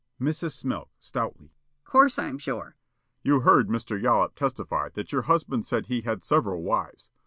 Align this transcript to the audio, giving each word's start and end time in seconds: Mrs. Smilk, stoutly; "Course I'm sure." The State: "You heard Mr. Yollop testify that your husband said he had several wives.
Mrs. 0.19 0.53
Smilk, 0.53 0.89
stoutly; 0.99 1.53
"Course 1.83 2.17
I'm 2.17 2.39
sure." 2.39 2.63
The 2.63 2.69
State: 3.21 3.29
"You 3.29 3.39
heard 3.41 3.67
Mr. 3.67 4.01
Yollop 4.01 4.33
testify 4.33 4.89
that 4.95 5.11
your 5.11 5.21
husband 5.21 5.63
said 5.63 5.85
he 5.85 6.01
had 6.01 6.23
several 6.23 6.63
wives. 6.63 7.11